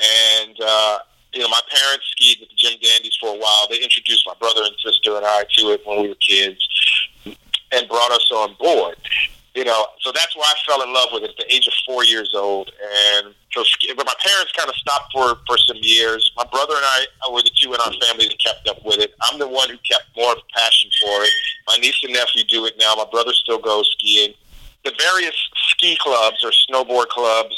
and 0.00 0.56
uh, 0.64 0.98
you 1.32 1.40
know 1.40 1.48
my 1.48 1.60
parents 1.70 2.06
skied 2.12 2.38
with 2.40 2.48
the 2.48 2.56
Jim 2.56 2.78
Dandies 2.80 3.16
for 3.20 3.34
a 3.34 3.38
while. 3.38 3.66
They 3.68 3.82
introduced 3.82 4.26
my 4.26 4.34
brother 4.38 4.62
and 4.64 4.74
sister 4.84 5.16
and 5.16 5.26
I 5.26 5.44
to 5.58 5.70
it 5.72 5.82
when 5.86 6.02
we 6.02 6.08
were 6.08 6.14
kids, 6.16 6.60
and 7.72 7.88
brought 7.88 8.10
us 8.12 8.30
on 8.32 8.54
board. 8.58 8.96
you 9.54 9.64
know, 9.64 9.86
so 10.00 10.12
that's 10.12 10.36
why 10.36 10.44
I 10.46 10.54
fell 10.66 10.82
in 10.82 10.92
love 10.92 11.08
with 11.12 11.24
it 11.24 11.30
at 11.30 11.36
the 11.36 11.52
age 11.54 11.66
of 11.66 11.72
four 11.86 12.04
years 12.04 12.32
old. 12.34 12.70
And 13.18 13.34
so, 13.52 13.64
but 13.96 14.06
my 14.06 14.14
parents 14.24 14.52
kind 14.52 14.68
of 14.68 14.76
stopped 14.76 15.12
for 15.12 15.36
for 15.46 15.58
some 15.58 15.78
years. 15.80 16.30
My 16.36 16.44
brother 16.50 16.74
and 16.76 16.84
I 16.84 17.30
were 17.32 17.42
the 17.42 17.50
two 17.60 17.74
in 17.74 17.80
our 17.80 17.92
family 18.06 18.28
that 18.28 18.38
kept 18.38 18.68
up 18.68 18.84
with 18.84 18.98
it. 18.98 19.14
I'm 19.22 19.38
the 19.38 19.48
one 19.48 19.68
who 19.68 19.76
kept 19.78 20.04
more 20.16 20.32
of 20.32 20.38
a 20.38 20.58
passion 20.58 20.90
for 21.00 21.24
it. 21.24 21.30
My 21.66 21.76
niece 21.76 21.98
and 22.04 22.12
nephew 22.12 22.44
do 22.44 22.66
it 22.66 22.74
now. 22.78 22.94
My 22.96 23.06
brother 23.10 23.32
still 23.32 23.58
goes 23.58 23.90
skiing. 23.98 24.34
The 24.84 24.92
various 24.98 25.36
ski 25.68 25.98
clubs 26.00 26.42
or 26.44 26.50
snowboard 26.50 27.08
clubs 27.08 27.54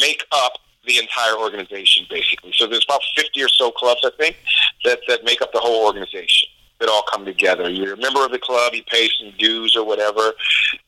make 0.00 0.24
up 0.32 0.58
the 0.86 0.98
entire 0.98 1.36
organization, 1.36 2.06
basically. 2.10 2.52
So 2.54 2.66
there's 2.66 2.84
about 2.84 3.02
50 3.16 3.42
or 3.42 3.48
so 3.48 3.70
clubs, 3.70 4.00
I 4.04 4.10
think, 4.16 4.36
that 4.84 5.00
that 5.08 5.24
make 5.24 5.40
up 5.40 5.52
the 5.52 5.60
whole 5.60 5.86
organization 5.86 6.48
that 6.82 6.90
all 6.90 7.04
come 7.04 7.24
together. 7.24 7.70
You're 7.70 7.94
a 7.94 7.96
member 7.96 8.24
of 8.24 8.32
the 8.32 8.40
club, 8.40 8.74
you 8.74 8.82
pay 8.90 9.08
some 9.18 9.32
dues 9.38 9.76
or 9.76 9.86
whatever 9.86 10.32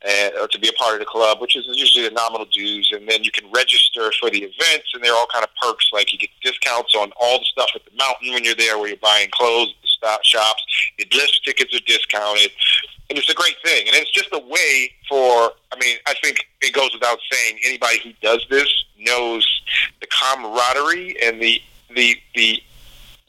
and, 0.07 0.35
or 0.41 0.49
to 0.49 0.59
be 0.59 0.69
a 0.69 0.73
part 0.73 0.95
of 0.95 0.99
the 0.99 1.07
club, 1.07 1.41
which 1.41 1.57
is 1.57 1.65
usually 1.69 2.07
the 2.09 2.15
nominal 2.15 2.47
dues, 2.47 2.91
and 2.93 3.09
then 3.09 3.23
you 3.23 3.31
can 3.31 3.51
register 3.53 4.11
for 4.21 4.29
the 4.29 4.39
events, 4.39 4.91
and 4.93 5.03
there 5.03 5.13
are 5.13 5.17
all 5.17 5.29
kind 5.33 5.45
of 5.45 5.51
perks, 5.63 5.89
like 5.93 6.13
you 6.13 6.19
get 6.19 6.31
discounts 6.43 6.95
on 6.97 7.13
all 7.21 7.39
the 7.39 7.45
stuff 7.45 7.71
at 7.77 7.85
the 7.85 7.97
mountain 7.97 8.33
when 8.33 8.45
you're 8.45 8.57
there, 8.57 8.77
where 8.77 8.89
you're 8.89 8.97
buying 8.97 9.29
clothes 9.31 9.69
at 9.69 9.83
the 9.83 9.89
stop 9.89 10.25
shops. 10.25 10.63
Your 10.99 11.07
lift 11.15 11.41
tickets 11.45 11.75
are 11.75 11.85
discounted, 11.87 12.51
and 13.09 13.17
it's 13.17 13.31
a 13.31 13.35
great 13.35 13.57
thing. 13.65 13.87
And 13.87 13.95
it's 13.95 14.11
just 14.11 14.29
a 14.33 14.41
way 14.41 14.93
for, 15.09 15.53
I 15.73 15.79
mean, 15.81 15.97
I 16.07 16.15
think 16.23 16.45
it 16.61 16.75
goes 16.75 16.91
without 16.93 17.19
saying, 17.31 17.61
anybody 17.65 18.01
who 18.03 18.13
does 18.21 18.45
this 18.51 18.69
knows 18.99 19.47
the 20.05 20.09
camaraderie 20.11 21.17
and 21.23 21.41
the 21.41 21.61
the 21.95 22.17
the 22.35 22.63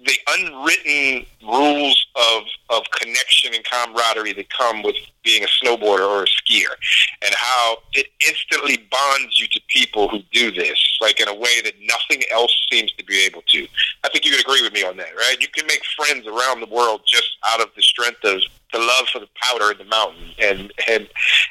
the 0.05 0.17
unwritten 0.37 1.25
rules 1.41 2.05
of 2.15 2.43
of 2.69 2.83
connection 2.99 3.53
and 3.53 3.63
camaraderie 3.63 4.33
that 4.33 4.49
come 4.49 4.83
with 4.83 4.95
being 5.23 5.43
a 5.43 5.47
snowboarder 5.47 6.07
or 6.07 6.23
a 6.23 6.27
skier, 6.27 6.75
and 7.23 7.33
how 7.35 7.77
it 7.93 8.07
instantly 8.27 8.77
bonds 8.91 9.39
you 9.39 9.47
to 9.47 9.59
people 9.67 10.07
who 10.07 10.19
do 10.31 10.51
this, 10.51 10.97
like 11.01 11.19
in 11.19 11.27
a 11.27 11.33
way 11.33 11.61
that 11.63 11.73
nothing 11.81 12.23
else 12.31 12.53
seems 12.71 12.91
to 12.93 13.03
be 13.05 13.23
able 13.25 13.41
to. 13.47 13.67
I 14.03 14.09
think 14.09 14.25
you 14.25 14.31
would 14.31 14.41
agree 14.41 14.61
with 14.61 14.73
me 14.73 14.83
on 14.83 14.97
that, 14.97 15.15
right? 15.15 15.37
You 15.39 15.47
can 15.47 15.65
make 15.65 15.81
friends 15.97 16.27
around 16.27 16.59
the 16.59 16.67
world 16.67 17.01
just 17.07 17.37
out 17.45 17.61
of 17.61 17.69
the 17.75 17.81
strength 17.81 18.23
of 18.23 18.41
the 18.73 18.79
love 18.79 19.07
for 19.11 19.19
the 19.19 19.29
powder 19.41 19.71
in 19.71 19.77
the 19.77 19.85
mountain, 19.85 20.31
and 20.39 20.73
and 20.89 21.07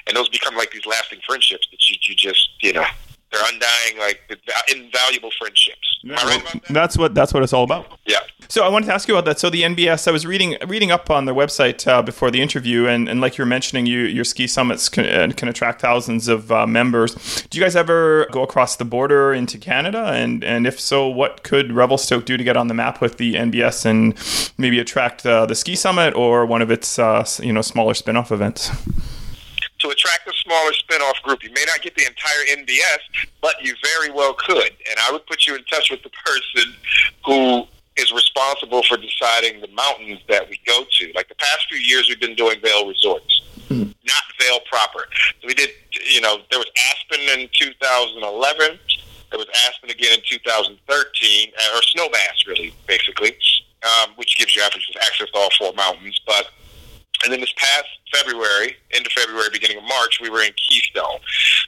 and 0.07 0.17
those 0.17 0.29
become 0.29 0.55
like 0.55 0.71
these 0.71 0.87
lasting 0.87 1.21
friendships 1.27 1.67
that 1.71 1.89
you 1.89 1.97
you 2.07 2.15
just 2.15 2.51
you 2.61 2.73
know 2.73 2.85
they're 3.35 3.53
undying, 3.53 3.99
like 3.99 4.21
invaluable 4.69 5.31
friendships. 5.39 6.01
Am 6.05 6.13
I 6.13 6.25
right 6.25 6.41
about 6.41 6.53
that? 6.53 6.73
That's 6.73 6.97
what 6.97 7.15
that's 7.15 7.35
what 7.35 7.43
it's 7.43 7.53
all 7.53 7.65
about. 7.65 7.99
Yeah. 8.07 8.19
So 8.49 8.63
I 8.63 8.69
wanted 8.69 8.87
to 8.87 8.95
ask 8.95 9.09
you 9.09 9.15
about 9.15 9.25
that. 9.25 9.39
So 9.39 9.49
the 9.51 9.63
NBS, 9.63 10.07
I 10.07 10.11
was 10.11 10.27
reading 10.27 10.57
reading 10.67 10.91
up 10.91 11.11
on 11.11 11.25
their 11.25 11.35
website 11.35 11.87
uh, 11.87 12.03
before 12.03 12.31
the 12.31 12.41
interview, 12.41 12.87
and, 12.87 13.09
and 13.09 13.21
like 13.21 13.39
you 13.39 13.43
were 13.43 13.49
mentioning, 13.49 13.87
you, 13.87 14.01
your 14.01 14.25
ski 14.25 14.47
summits 14.47 14.89
can, 14.89 15.07
uh, 15.07 15.33
can 15.35 15.49
attract 15.49 15.81
thousands 15.81 16.29
of 16.29 16.53
uh, 16.53 16.67
members. 16.67 17.15
Do 17.49 17.59
you 17.59 17.65
guys 17.65 17.75
ever 17.75 18.27
go 18.31 18.43
across 18.43 18.77
the 18.77 18.85
border 18.85 19.33
into 19.33 19.59
Canada? 19.59 20.11
And 20.13 20.45
and 20.45 20.67
if 20.67 20.79
so, 20.79 21.09
what 21.09 21.43
could 21.43 21.73
Revelstoke 21.73 22.27
do 22.27 22.37
to 22.37 22.45
get 22.45 22.57
on 22.57 22.69
the 22.69 22.75
map 22.75 23.01
with 23.01 23.17
the 23.17 23.35
NBS 23.35 23.87
and 23.87 24.15
maybe 24.59 24.79
attract 24.79 25.25
uh, 25.27 25.47
the 25.47 25.55
ski 25.55 25.75
summit 25.75 26.15
or 26.15 26.47
one 26.47 26.63
of 26.63 26.71
its 26.71 26.99
uh, 26.99 27.27
you 27.41 27.53
know 27.53 27.63
smaller 27.63 27.95
spin 27.95 28.17
off 28.17 28.31
events? 28.31 28.71
Attract 30.05 30.29
a 30.29 30.33
smaller 30.43 30.73
spin-off 30.73 31.23
group. 31.23 31.43
You 31.43 31.51
may 31.53 31.65
not 31.67 31.83
get 31.83 31.95
the 31.95 32.07
entire 32.07 32.45
NBS, 32.57 33.27
but 33.41 33.55
you 33.63 33.75
very 33.83 34.11
well 34.11 34.35
could. 34.35 34.71
And 34.91 34.99
I 35.01 35.11
would 35.13 35.27
put 35.27 35.47
you 35.47 35.55
in 35.55 35.65
touch 35.65 35.91
with 35.91 36.03
the 36.03 36.11
person 36.11 36.75
who 37.25 37.65
is 37.97 38.13
responsible 38.13 38.83
for 38.83 38.97
deciding 38.97 39.61
the 39.61 39.69
mountains 39.69 40.21
that 40.29 40.49
we 40.49 40.61
go 40.67 40.85
to. 40.99 41.13
Like 41.15 41.29
the 41.29 41.37
past 41.37 41.67
few 41.69 41.79
years, 41.79 42.09
we've 42.09 42.21
been 42.21 42.35
doing 42.35 42.61
Vail 42.61 42.89
Resorts, 42.89 43.43
mm-hmm. 43.69 43.83
not 43.83 44.23
Vail 44.41 44.61
proper. 44.71 45.07
So 45.41 45.47
we 45.47 45.55
did, 45.55 45.71
you 46.13 46.21
know, 46.21 46.39
there 46.51 46.59
was 46.59 46.71
Aspen 46.91 47.41
in 47.41 47.49
2011. 47.53 48.79
There 49.31 49.39
was 49.39 49.49
Aspen 49.67 49.91
again 49.91 50.19
in 50.19 50.21
2013, 50.29 51.49
or 51.75 51.81
Snowmass, 51.81 52.47
really, 52.47 52.75
basically, 52.87 53.37
um, 53.83 54.11
which 54.17 54.37
gives 54.39 54.55
you 54.55 54.63
access 54.63 54.85
to 55.31 55.39
all 55.39 55.51
four 55.59 55.73
mountains. 55.73 56.21
But 56.27 56.51
and 57.25 57.33
then 57.33 57.41
this 57.41 57.55
past 57.57 57.89
February, 58.13 58.77
end 58.95 59.07
of 59.07 59.13
February, 59.13 59.49
beginning 59.53 59.79
of 59.79 59.85
March, 59.85 60.21
we 60.21 60.31
were 60.31 60.43
in 60.43 60.53
Keystone. 60.57 61.19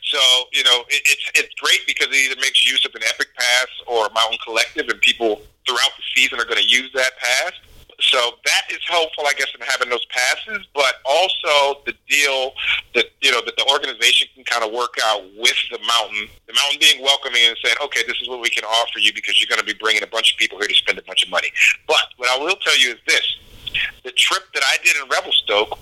So, 0.05 0.19
you 0.53 0.65
know, 0.65 0.85
it, 0.89 1.03
it's 1.07 1.31
it's 1.35 1.55
great 1.61 1.81
because 1.87 2.09
it 2.09 2.17
either 2.17 2.41
makes 2.41 2.65
use 2.65 2.85
of 2.85 2.95
an 2.95 3.03
Epic 3.03 3.29
Pass 3.37 3.69
or 3.87 4.09
Mountain 4.15 4.39
Collective, 4.45 4.89
and 4.89 5.01
people 5.01 5.43
throughout 5.67 5.91
the 5.97 6.05
season 6.15 6.39
are 6.41 6.45
going 6.45 6.63
to 6.63 6.69
use 6.69 6.91
that 6.95 7.13
pass. 7.19 7.53
So 8.01 8.19
that 8.45 8.65
is 8.71 8.79
helpful, 8.87 9.25
I 9.27 9.33
guess, 9.33 9.49
in 9.59 9.65
having 9.67 9.89
those 9.89 10.05
passes, 10.07 10.67
but 10.75 10.97
also 11.05 11.81
the 11.87 11.95
deal 12.09 12.53
that 12.95 13.07
you 13.23 13.33
know 13.33 13.41
that 13.45 13.57
the 13.57 13.67
organization 13.73 14.29
can 14.35 14.45
kind 14.45 14.63
of 14.63 14.71
work 14.71 14.95
out 15.03 15.23
with 15.37 15.57
the 15.71 15.79
mountain, 15.79 16.29
the 16.47 16.53
mountain 16.53 16.79
being 16.79 17.03
welcoming 17.03 17.41
and 17.47 17.57
saying, 17.65 17.77
okay, 17.83 18.03
this 18.07 18.21
is 18.21 18.29
what 18.29 18.41
we 18.41 18.51
can 18.51 18.65
offer 18.65 18.99
you 19.01 19.13
because 19.15 19.41
you're 19.41 19.49
going 19.49 19.61
to 19.61 19.67
be 19.67 19.79
bringing 19.81 20.03
a 20.03 20.07
bunch 20.07 20.33
of 20.33 20.39
people 20.39 20.59
here 20.59 20.69
to 20.69 20.75
spend 20.75 20.99
a 20.99 21.03
bunch 21.03 21.25
of 21.25 21.31
money. 21.31 21.49
But 21.87 22.13
what 22.19 22.29
I 22.29 22.39
will 22.39 22.57
tell 22.57 22.79
you 22.79 22.91
is 22.91 22.99
this: 23.09 23.27
the 24.05 24.13
trip 24.13 24.45
that 24.53 24.63
I 24.63 24.77
did 24.85 24.97
in 25.03 25.09
Revelstoke 25.09 25.79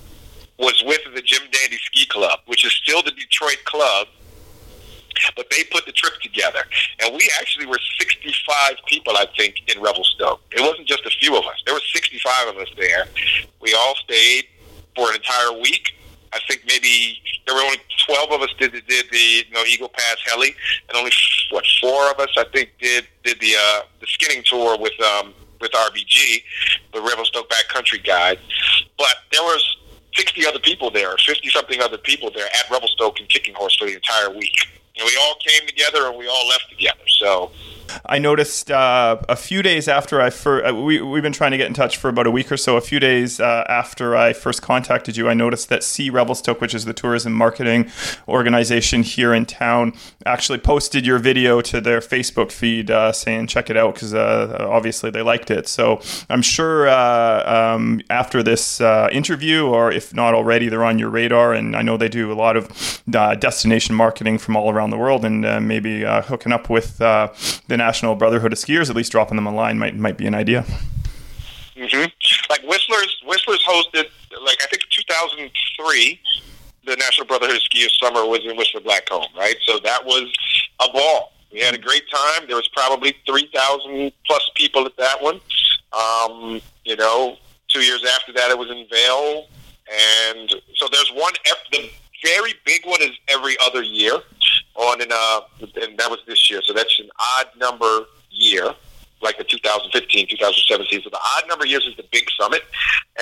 was 0.58 0.82
with 0.86 1.00
the 1.14 1.22
Jim 1.22 1.42
Dandy 1.50 1.78
Ski 1.84 2.06
Club, 2.06 2.40
which 2.46 2.64
is 2.64 2.72
still 2.72 3.02
the 3.02 3.10
Detroit 3.10 3.58
club, 3.64 4.06
but 5.36 5.46
they 5.50 5.64
put 5.64 5.86
the 5.86 5.92
trip 5.92 6.14
together. 6.20 6.60
And 7.00 7.14
we 7.14 7.28
actually 7.40 7.66
were 7.66 7.78
65 7.98 8.76
people, 8.86 9.14
I 9.16 9.26
think, 9.36 9.56
in 9.74 9.80
Revelstoke. 9.82 10.40
It 10.52 10.60
wasn't 10.60 10.86
just 10.86 11.04
a 11.06 11.10
few 11.10 11.36
of 11.36 11.44
us. 11.44 11.62
There 11.64 11.74
were 11.74 11.80
65 11.92 12.48
of 12.48 12.56
us 12.58 12.68
there. 12.76 13.06
We 13.60 13.74
all 13.74 13.94
stayed 13.96 14.46
for 14.94 15.10
an 15.10 15.16
entire 15.16 15.52
week. 15.60 15.92
I 16.32 16.40
think 16.48 16.62
maybe 16.66 17.22
there 17.46 17.54
were 17.54 17.62
only 17.62 17.78
12 18.06 18.32
of 18.32 18.42
us 18.42 18.50
did, 18.58 18.72
did 18.72 19.06
the 19.10 19.44
you 19.46 19.52
know, 19.52 19.62
Eagle 19.64 19.88
Pass 19.88 20.16
heli, 20.26 20.54
and 20.88 20.96
only 20.96 21.12
what 21.50 21.64
four 21.80 22.10
of 22.10 22.18
us 22.18 22.30
I 22.36 22.44
think 22.52 22.70
did 22.80 23.06
did 23.22 23.38
the 23.38 23.54
uh, 23.56 23.82
the 24.00 24.06
skinning 24.06 24.42
tour 24.44 24.76
with 24.76 25.00
um, 25.00 25.32
with 25.60 25.70
RBG, 25.70 26.42
the 26.92 27.00
Revelstoke 27.00 27.48
Backcountry 27.48 28.04
Guide. 28.04 28.38
But 28.98 29.14
there 29.30 29.42
was 29.42 29.76
60 30.14 30.46
other 30.46 30.58
people 30.58 30.90
there, 30.90 31.16
50 31.16 31.48
something 31.50 31.80
other 31.80 31.98
people 31.98 32.30
there 32.34 32.46
at 32.46 32.70
Revelstoke 32.70 33.18
and 33.20 33.28
Kicking 33.28 33.54
Horse 33.54 33.76
for 33.76 33.86
the 33.86 33.94
entire 33.94 34.30
week. 34.30 34.54
And 34.96 35.04
we 35.06 35.18
all 35.22 35.36
came 35.44 35.66
together 35.66 36.06
and 36.06 36.16
we 36.16 36.28
all 36.28 36.48
left 36.48 36.70
together. 36.70 37.02
So 37.06 37.50
I 38.06 38.18
noticed 38.18 38.70
uh, 38.70 39.18
a 39.28 39.36
few 39.36 39.62
days 39.62 39.88
after 39.88 40.20
I 40.20 40.30
first, 40.30 40.66
uh, 40.66 40.74
we, 40.74 41.00
we've 41.00 41.22
been 41.22 41.32
trying 41.32 41.52
to 41.52 41.56
get 41.56 41.66
in 41.66 41.74
touch 41.74 41.96
for 41.96 42.08
about 42.08 42.26
a 42.26 42.30
week 42.30 42.50
or 42.50 42.56
so. 42.56 42.76
A 42.76 42.80
few 42.80 43.00
days 43.00 43.40
uh, 43.40 43.64
after 43.68 44.16
I 44.16 44.32
first 44.32 44.62
contacted 44.62 45.16
you, 45.16 45.28
I 45.28 45.34
noticed 45.34 45.68
that 45.68 45.82
See 45.82 46.10
Revelstoke, 46.10 46.60
which 46.60 46.74
is 46.74 46.84
the 46.84 46.92
tourism 46.92 47.32
marketing 47.32 47.90
organization 48.28 49.02
here 49.02 49.34
in 49.34 49.46
town, 49.46 49.92
actually 50.26 50.58
posted 50.58 51.06
your 51.06 51.18
video 51.18 51.60
to 51.62 51.80
their 51.80 52.00
Facebook 52.00 52.50
feed 52.50 52.90
uh, 52.90 53.12
saying, 53.12 53.46
check 53.46 53.70
it 53.70 53.76
out, 53.76 53.94
because 53.94 54.14
uh, 54.14 54.66
obviously 54.68 55.10
they 55.10 55.22
liked 55.22 55.50
it. 55.50 55.68
So 55.68 56.00
I'm 56.28 56.42
sure 56.42 56.88
um, 56.88 58.00
after 58.10 58.42
this 58.42 58.80
interview, 58.80 59.66
or 59.66 59.92
if 59.92 60.14
not 60.14 60.34
already, 60.34 60.68
they're 60.68 60.84
on 60.84 60.98
your 60.98 61.10
radar. 61.10 61.52
And 61.54 61.76
I 61.76 61.82
know 61.82 61.96
they 61.96 62.08
do 62.08 62.32
a 62.32 62.34
lot 62.34 62.56
of 62.56 62.68
destination 63.06 63.94
marketing 63.94 64.38
from 64.38 64.56
all 64.56 64.70
around 64.70 64.90
the 64.90 64.98
world 64.98 65.24
and 65.24 65.42
maybe 65.66 66.02
hooking 66.04 66.52
up 66.52 66.70
with 66.70 66.98
the 66.98 67.73
National 67.76 68.14
Brotherhood 68.14 68.52
of 68.52 68.58
Skiers, 68.58 68.90
at 68.90 68.96
least 68.96 69.12
dropping 69.12 69.36
them 69.36 69.46
a 69.46 69.54
line 69.54 69.78
might 69.78 69.96
might 69.96 70.16
be 70.16 70.26
an 70.26 70.34
idea. 70.34 70.64
Mm-hmm. 71.76 72.06
Like 72.50 72.62
Whistler's, 72.62 73.22
Whistler's 73.26 73.64
hosted 73.64 74.06
like 74.44 74.62
I 74.62 74.66
think 74.66 74.82
2003. 74.90 76.20
The 76.86 76.96
National 76.96 77.26
Brotherhood 77.26 77.56
of 77.56 77.62
Skiers 77.62 77.98
summer 77.98 78.26
was 78.26 78.40
in 78.44 78.56
Whistler 78.56 78.80
Blackcomb, 78.82 79.34
right? 79.36 79.56
So 79.64 79.78
that 79.84 80.04
was 80.04 80.30
a 80.80 80.92
ball. 80.92 81.32
We 81.50 81.60
had 81.60 81.74
a 81.74 81.78
great 81.78 82.02
time. 82.10 82.46
There 82.46 82.56
was 82.56 82.68
probably 82.68 83.14
3,000 83.26 84.12
plus 84.26 84.50
people 84.54 84.84
at 84.84 84.96
that 84.98 85.22
one. 85.22 85.40
Um, 85.92 86.60
you 86.84 86.96
know, 86.96 87.38
two 87.68 87.80
years 87.80 88.04
after 88.16 88.32
that, 88.34 88.50
it 88.50 88.58
was 88.58 88.70
in 88.70 88.86
Vail. 88.90 89.46
And 90.32 90.54
so 90.74 90.88
there's 90.90 91.10
one, 91.14 91.32
the 91.72 91.88
very 92.24 92.54
big 92.64 92.84
one 92.84 93.02
is 93.02 93.10
every 93.28 93.56
other 93.64 93.82
year 93.82 94.18
on 94.74 95.00
in 95.00 95.08
uh 95.12 95.40
and 95.82 95.96
that 95.98 96.10
was 96.10 96.20
this 96.26 96.50
year. 96.50 96.60
So 96.64 96.72
that's 96.72 96.98
an 96.98 97.08
odd 97.38 97.46
number 97.58 98.06
year, 98.30 98.74
like 99.22 99.38
the 99.38 99.44
2015, 99.44 100.28
2017. 100.28 101.02
So 101.02 101.10
the 101.10 101.18
odd 101.18 101.44
number 101.48 101.66
years 101.66 101.86
is 101.86 101.96
the 101.96 102.04
big 102.10 102.28
summit, 102.38 102.62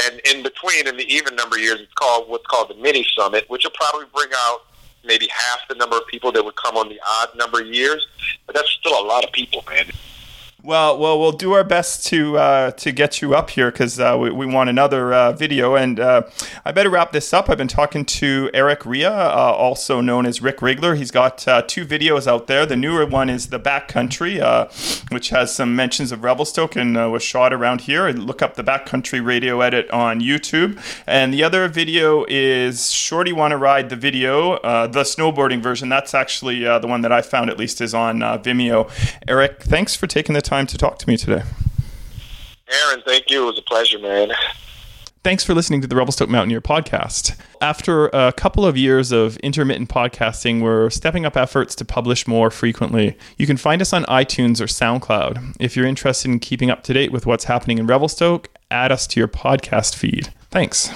and 0.04 0.21
in 0.32 0.42
between, 0.42 0.87
in 0.87 0.97
the 0.97 1.06
even 1.12 1.35
number 1.37 1.59
years, 1.59 1.80
it's 1.80 1.92
called 1.94 2.28
what's 2.28 2.47
called 2.47 2.71
the 2.71 2.76
mini 2.76 3.06
summit, 3.16 3.44
which 3.50 3.64
will 3.64 3.73
probably 3.73 4.06
bring 4.14 4.30
out 4.37 4.61
maybe 5.04 5.28
half 5.28 5.61
the 5.68 5.75
number 5.75 5.97
of 5.97 6.06
people 6.06 6.30
that 6.32 6.44
would 6.44 6.56
come 6.56 6.76
on 6.76 6.88
the 6.88 7.00
odd 7.06 7.28
number 7.37 7.62
years. 7.62 8.06
But 8.47 8.54
that's 8.54 8.71
still 8.71 8.99
a 8.99 9.04
lot 9.04 9.25
of 9.25 9.32
people, 9.32 9.64
man. 9.68 9.87
Well, 10.64 10.97
well, 10.97 11.19
we'll 11.19 11.33
do 11.33 11.54
our 11.54 11.64
best 11.64 12.07
to 12.07 12.38
uh, 12.38 12.71
to 12.71 12.92
get 12.92 13.21
you 13.21 13.35
up 13.35 13.50
here 13.50 13.73
because 13.73 13.99
uh, 13.99 14.16
we, 14.21 14.31
we 14.31 14.47
want 14.47 14.71
another 14.71 15.12
uh, 15.12 15.33
video. 15.33 15.75
And 15.75 15.99
uh, 15.99 16.23
I 16.64 16.71
better 16.71 16.88
wrap 16.88 17.11
this 17.11 17.33
up. 17.33 17.50
I've 17.50 17.59
been 17.59 17.66
talking 17.66 18.04
to 18.04 18.49
Eric 18.54 18.87
Ria, 18.87 19.11
uh, 19.11 19.54
also 19.59 20.00
known 20.00 20.25
as 20.25 20.40
Rick 20.40 20.59
Rigler. 20.59 20.97
He's 20.97 21.11
got 21.11 21.49
uh, 21.49 21.62
two 21.62 21.85
videos 21.85 22.28
out 22.28 22.47
there. 22.47 22.64
The 22.64 22.76
newer 22.76 23.04
one 23.04 23.28
is 23.28 23.49
the 23.49 23.59
Backcountry, 23.59 24.38
which 25.11 25.31
has 25.31 25.52
some 25.52 25.75
mentions 25.75 26.12
of 26.12 26.23
Revelstoke 26.23 26.76
and 26.76 26.95
was 27.11 27.25
shot 27.25 27.52
around 27.52 27.81
here. 27.81 28.11
Look 28.11 28.40
up 28.40 28.54
the 28.54 28.62
Backcountry 28.62 29.25
radio 29.25 29.62
edit 29.62 29.90
on 29.90 30.21
YouTube. 30.21 30.81
And 31.09 31.35
the 31.35 31.42
other 31.42 31.66
video 31.66 32.25
is 32.28 32.92
Shorty 32.92 33.33
Want 33.33 33.50
to 33.50 33.57
Ride 33.57 33.88
the 33.88 33.97
video, 33.97 34.61
the 34.62 35.02
snowboarding 35.02 35.61
version. 35.61 35.88
That's 35.88 36.14
actually 36.14 36.62
the 36.62 36.87
one 36.87 37.00
that 37.00 37.11
I 37.11 37.21
found 37.21 37.50
at 37.50 37.59
least 37.59 37.81
is 37.81 37.95
on 37.95 38.21
Vimeo. 38.21 38.88
Eric, 39.26 39.61
thanks 39.64 39.97
for 39.97 40.07
taking 40.07 40.35
the 40.35 40.40
time 40.40 40.51
time 40.52 40.66
to 40.66 40.76
talk 40.76 40.99
to 40.99 41.09
me 41.09 41.16
today. 41.16 41.42
Aaron, 42.68 43.02
thank 43.06 43.30
you. 43.30 43.44
It 43.44 43.47
was 43.47 43.59
a 43.59 43.62
pleasure, 43.62 43.99
man. 43.99 44.32
Thanks 45.25 45.42
for 45.42 45.54
listening 45.54 45.80
to 45.80 45.87
the 45.87 45.97
Revelstoke 45.97 46.28
Mountaineer 46.28 46.61
podcast. 46.61 47.40
After 47.62 48.09
a 48.09 48.35
couple 48.35 48.66
of 48.66 48.76
years 48.76 49.12
of 49.12 49.38
intermittent 49.38 49.88
podcasting, 49.88 50.61
we're 50.61 50.90
stepping 50.90 51.25
up 51.25 51.38
efforts 51.38 51.75
to 51.76 51.87
publish 51.87 52.26
more 52.26 52.50
frequently. 52.50 53.16
You 53.38 53.47
can 53.47 53.56
find 53.56 53.80
us 53.80 53.94
on 53.94 54.04
iTunes 54.04 54.61
or 54.61 54.66
SoundCloud. 54.66 55.56
If 55.59 55.75
you're 55.75 55.87
interested 55.87 56.30
in 56.30 56.38
keeping 56.38 56.71
up 56.71 56.82
to 56.82 56.92
date 56.92 57.12
with 57.12 57.25
what's 57.25 57.44
happening 57.44 57.78
in 57.78 57.87
Revelstoke, 57.87 58.50
add 58.71 58.92
us 58.92 59.06
to 59.06 59.21
your 59.21 59.28
podcast 59.28 59.94
feed. 59.94 60.35
Thanks. 60.50 60.90